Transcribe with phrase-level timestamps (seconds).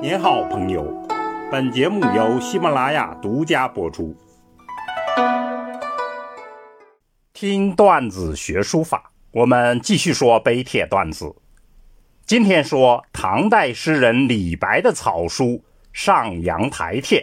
[0.00, 0.86] 您好，朋友。
[1.50, 4.16] 本节目由喜马拉雅独家播出。
[7.32, 11.34] 听段子学书法，我们继续说碑帖段子。
[12.24, 15.44] 今天说唐代诗人李白的草书
[15.92, 17.18] 《上阳台帖》。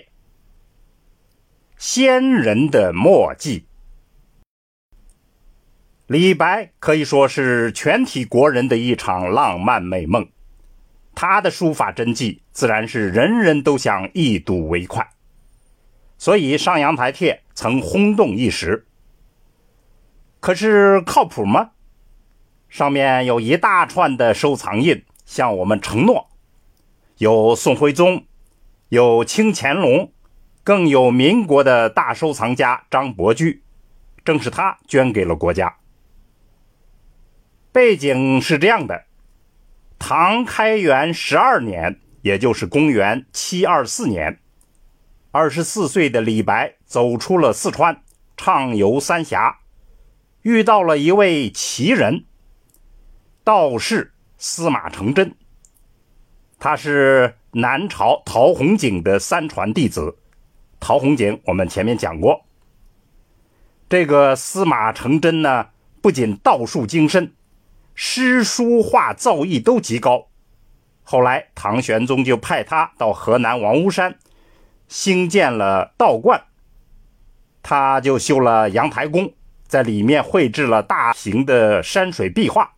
[1.78, 3.68] 先人的墨迹。
[6.08, 10.28] 李白可以说是全体国人的一场浪漫美梦。
[11.16, 15.10] 他的书法真迹自然是人人都想一睹为快，
[16.18, 18.86] 所以《上阳台帖》曾轰动一时。
[20.40, 21.72] 可是靠谱吗？
[22.70, 26.30] 上面有一大串的收藏印，向我们承诺，
[27.18, 28.26] 有宋徽宗，
[28.90, 30.12] 有清乾隆，
[30.64, 33.64] 更有民国的大收藏家张伯驹，
[34.24, 35.78] 正是他捐给了国家。
[37.72, 39.06] 背景是这样的。
[40.08, 44.40] 唐开元十二年，也就是公元七二四年，
[45.32, 48.04] 二十四岁的李白走出了四川，
[48.38, 49.62] 畅游三峡，
[50.44, 52.26] 遇到了一位奇人——
[53.44, 55.36] 道士司马承祯。
[56.60, 60.20] 他是南朝陶弘景的三传弟子。
[60.80, 62.46] 陶弘景我们前面讲过，
[63.90, 65.70] 这个司马承祯呢，
[66.00, 67.34] 不仅道术精深。
[67.96, 70.28] 诗书画造诣都极高，
[71.02, 74.18] 后来唐玄宗就派他到河南王屋山
[74.90, 76.44] 兴建了道观，
[77.64, 79.34] 他就修了阳台宫，
[79.66, 82.74] 在里面绘制了大型的山水壁画。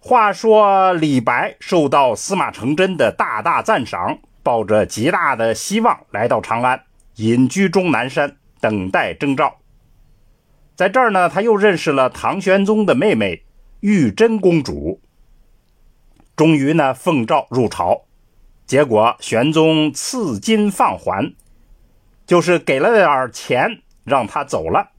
[0.00, 6.82] 话说李白受到司马承祯的大大赞赏，抱着极大的希望来到长安，
[7.16, 9.58] 隐居终南山，等待征召。
[10.78, 13.42] 在这儿呢，他又认识了唐玄宗的妹妹
[13.80, 15.00] 玉真公主。
[16.36, 18.04] 终于呢，奉诏入朝，
[18.64, 21.34] 结果玄宗赐金放还，
[22.24, 24.92] 就是给了点钱让他走了。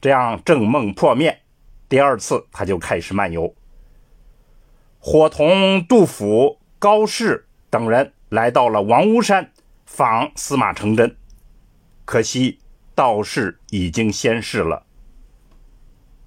[0.00, 1.42] 这样正梦破灭，
[1.86, 3.54] 第二次他就开始漫游，
[4.98, 9.52] 伙同杜甫、高适等人来到了王屋山
[9.84, 11.14] 访司马承祯，
[12.06, 12.58] 可惜。
[12.98, 14.84] 道士已经仙逝了。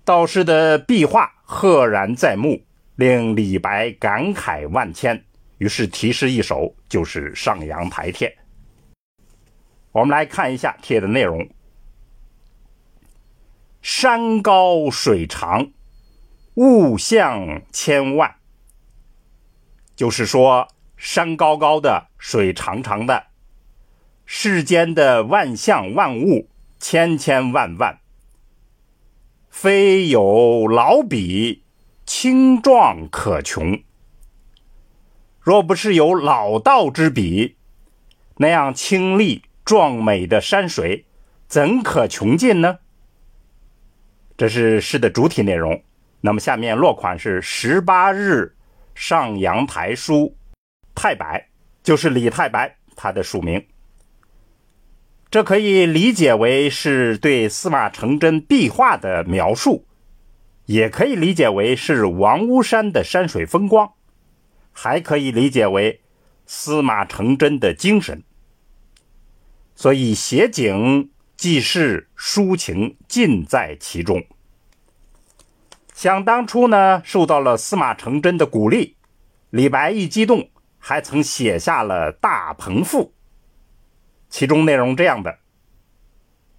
[0.06, 2.64] 道士的壁画赫然在目，
[2.96, 5.22] 令李白感慨万千。
[5.58, 8.30] 于是题诗一首，就是《上阳台帖》。
[9.92, 11.46] 我们来看一下帖的内容：
[13.82, 15.74] 山高水长，
[16.54, 18.34] 物象千万。
[19.94, 23.26] 就是说，山高高的，水长长的，
[24.26, 26.48] 世间的万象万物。
[26.82, 28.00] 千千万万，
[29.52, 31.64] 非有老笔
[32.08, 33.84] 清壮可穷。
[35.40, 37.56] 若不是有老道之笔，
[38.38, 41.06] 那样清丽壮美的山水，
[41.48, 42.80] 怎可穷尽呢？
[44.36, 45.84] 这是诗的主体内容。
[46.22, 48.56] 那么下面落款是十八日
[48.96, 50.36] 上阳台书
[50.96, 51.48] 太白，
[51.84, 53.64] 就是李太白他的署名。
[55.32, 59.86] 这可以理解为是对司马承祯壁画的描述，
[60.66, 63.94] 也可以理解为是王屋山的山水风光，
[64.74, 66.02] 还可以理解为
[66.46, 68.22] 司马承祯的精神。
[69.74, 74.26] 所以写景、记事、抒情尽在其中。
[75.94, 78.98] 想当初呢，受到了司马承祯的鼓励，
[79.50, 83.14] 李白一激动，还曾写下了《大鹏赋》。
[84.32, 85.38] 其中内容这样的：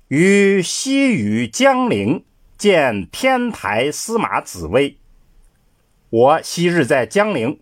[0.09, 2.22] 于西与江陵
[2.59, 4.99] 见天台司马紫薇。
[6.10, 7.60] 我昔日在江陵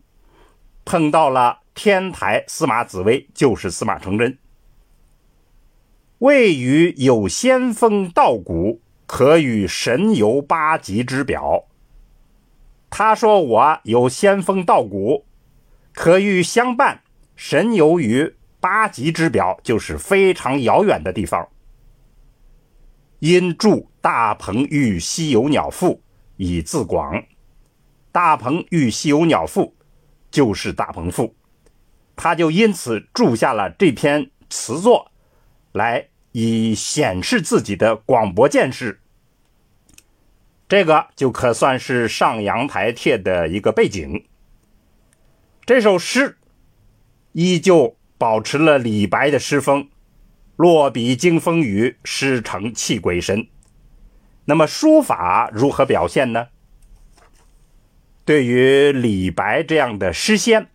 [0.84, 4.37] 碰到了天台司马紫薇，就是司马承祯。
[6.19, 11.66] 谓与有仙风道骨，可与神游八极之表。
[12.91, 15.25] 他说我有仙风道骨，
[15.92, 17.03] 可与相伴
[17.36, 18.34] 神游于。
[18.60, 21.48] 八极之表就是非常遥远的地方。
[23.18, 23.68] 因著
[24.01, 25.95] 《大鹏遇西游鸟赋》
[26.36, 27.15] 以自广，
[28.12, 29.74] 《大鹏遇西游鸟赋》
[30.30, 31.24] 就是《大鹏赋》，
[32.16, 35.10] 他就因此著下了这篇词作，
[35.72, 39.01] 来以显示自己的广博见识。
[40.66, 44.24] 这个就可算是上阳台帖的一个背景。
[45.66, 46.39] 这首诗
[47.33, 47.97] 依旧。
[48.20, 49.88] 保持了李白的诗风，
[50.56, 53.48] 落笔惊风雨，诗成泣鬼神。
[54.44, 56.48] 那么书法如何表现呢？
[58.26, 60.68] 对于李白这样的诗仙，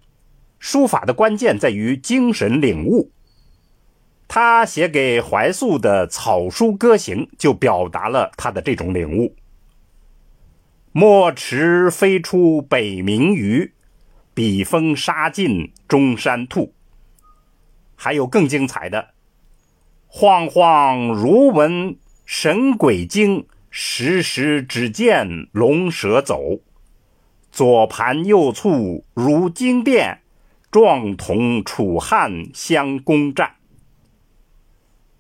[0.57, 3.11] 书法的关键在于精神领悟。
[4.27, 9.35] 他写给怀素的草书歌行，就表达了他的这种领悟。
[10.91, 13.73] 墨池飞出北冥鱼，
[14.33, 16.73] 笔锋杀尽中山兔。
[17.95, 19.09] 还有更精彩的：
[20.07, 26.59] 晃晃如闻神鬼惊，时时只见龙蛇走。
[27.51, 30.19] 左盘右簇如惊变，
[30.69, 33.55] 状同楚汉相攻战。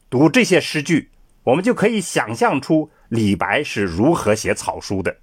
[0.09, 1.09] 读这些诗句，
[1.43, 5.17] 我们就可以想象出李白是如何写草书的。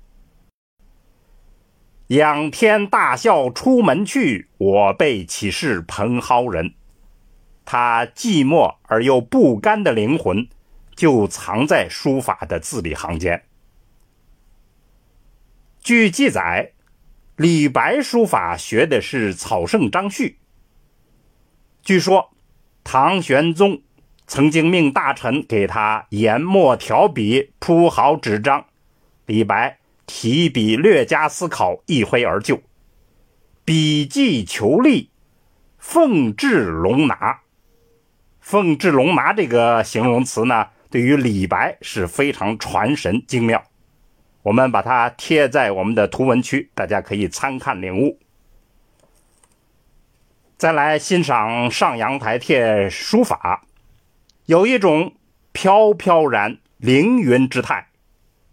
[2.08, 6.74] 仰天大笑出门去，我辈岂是蓬蒿人？
[7.64, 10.48] 他寂寞而又不甘的灵魂，
[10.94, 13.44] 就藏在书法的字里行间。
[15.80, 16.72] 据记载，
[17.36, 20.38] 李白书法学的是草圣张旭。
[21.82, 22.30] 据说，
[22.84, 23.82] 唐玄宗。
[24.24, 28.64] 曾经命大臣给他研墨调笔铺好纸张，
[29.26, 32.62] 李白提笔略加思考，一挥而就，
[33.62, 35.10] 笔迹遒丽，
[35.76, 37.41] 凤至龙拿。
[38.42, 43.62] 凤至龙麻这个形容词呢，对于李白是非常传神精妙。
[44.42, 48.18] 我们把它贴在我们的图文区，大家可以参看领悟。
[50.58, 53.64] 再来欣赏上阳台帖书法。
[54.46, 55.14] 有一种
[55.52, 57.86] 飘飘然凌云之态，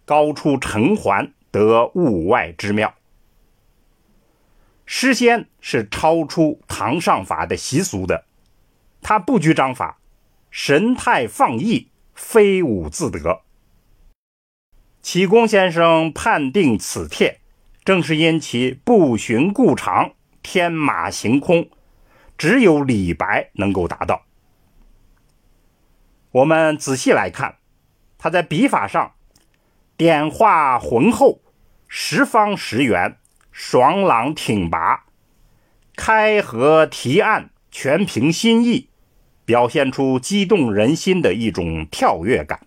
[0.04, 2.94] 高出尘寰，得物外之妙。
[4.86, 8.24] 诗仙是超出堂上法的习俗的，
[9.02, 9.98] 他不拘章法，
[10.50, 13.42] 神态放逸，飞舞自得。
[15.02, 17.40] 启功先生判定此帖，
[17.84, 20.12] 正是因其不循故常，
[20.42, 21.70] 天马行空，
[22.36, 24.26] 只有李白能够达到。
[26.32, 27.56] 我们仔细来看，
[28.18, 29.14] 他在笔法上
[29.96, 31.40] 点画浑厚，
[31.88, 33.16] 十方十圆，
[33.50, 35.06] 爽朗挺拔，
[35.96, 38.89] 开合提暗，全凭心意，
[39.50, 42.60] 表现出激动人心的一种跳跃感。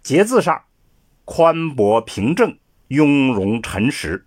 [0.00, 0.62] 节字上
[1.24, 2.56] 宽博平正，
[2.86, 4.24] 雍容沉实，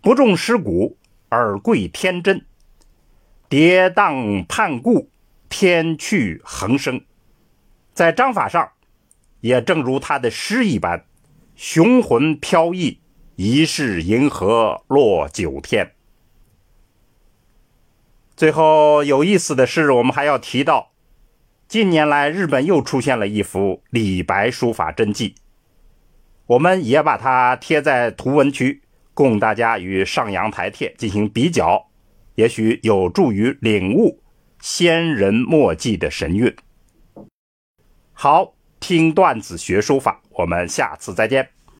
[0.00, 0.96] 不重诗古，
[1.28, 2.46] 而贵天真，
[3.48, 5.10] 跌宕盼顾。
[5.48, 7.00] 天趣横生，
[7.92, 8.70] 在章法上，
[9.40, 11.04] 也正如他的诗一般，
[11.56, 13.00] 雄浑飘逸，
[13.34, 15.95] 疑是银河落九天。
[18.36, 20.92] 最后有意思的是，我们还要提到，
[21.66, 25.36] 近年来日本又出现了一幅李白书法真迹，
[26.46, 28.82] 我们也把它贴在图文区，
[29.14, 31.88] 供大家与上阳台帖进行比较，
[32.34, 34.22] 也许有助于领悟。
[34.60, 36.54] 先人墨迹的神韵。
[38.12, 41.55] 好，听段子学书法，我们下次再见。